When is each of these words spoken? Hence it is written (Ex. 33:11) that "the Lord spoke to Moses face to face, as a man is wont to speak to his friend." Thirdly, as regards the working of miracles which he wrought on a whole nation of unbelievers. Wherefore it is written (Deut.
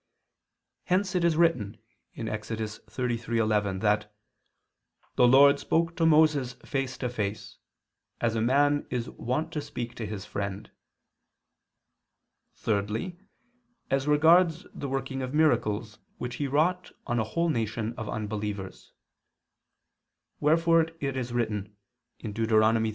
Hence 0.85 1.13
it 1.13 1.23
is 1.23 1.37
written 1.37 1.77
(Ex. 2.17 2.49
33:11) 2.49 3.81
that 3.81 4.11
"the 5.15 5.27
Lord 5.27 5.59
spoke 5.59 5.95
to 5.97 6.07
Moses 6.07 6.53
face 6.65 6.97
to 6.97 7.07
face, 7.07 7.59
as 8.19 8.33
a 8.33 8.41
man 8.41 8.87
is 8.89 9.11
wont 9.11 9.51
to 9.51 9.61
speak 9.61 9.93
to 9.97 10.07
his 10.07 10.25
friend." 10.25 10.71
Thirdly, 12.55 13.19
as 13.91 14.07
regards 14.07 14.65
the 14.73 14.89
working 14.89 15.21
of 15.21 15.35
miracles 15.35 15.99
which 16.17 16.37
he 16.37 16.47
wrought 16.47 16.91
on 17.05 17.19
a 17.19 17.23
whole 17.23 17.49
nation 17.49 17.93
of 17.95 18.09
unbelievers. 18.09 18.93
Wherefore 20.39 20.87
it 20.99 21.15
is 21.15 21.31
written 21.31 21.77
(Deut. 22.23 22.49